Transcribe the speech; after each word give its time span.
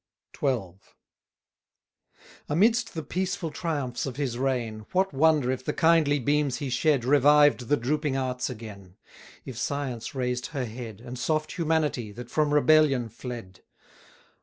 XII. 0.35 0.79
Amidst 2.49 2.95
the 2.95 3.03
peaceful 3.03 3.51
triumphs 3.51 4.07
of 4.07 4.15
his 4.15 4.35
reign, 4.35 4.87
What 4.93 5.13
wonder 5.13 5.51
if 5.51 5.63
the 5.63 5.73
kindly 5.73 6.17
beams 6.17 6.57
he 6.57 6.71
shed 6.71 7.05
Revived 7.05 7.67
the 7.67 7.77
drooping 7.77 8.17
Arts 8.17 8.49
again; 8.49 8.95
If 9.45 9.59
Science 9.59 10.15
raised 10.15 10.47
her 10.47 10.65
head, 10.65 11.01
And 11.01 11.19
soft 11.19 11.51
Humanity, 11.51 12.11
that 12.13 12.31
from 12.31 12.51
rebellion 12.51 13.09
fled! 13.09 13.59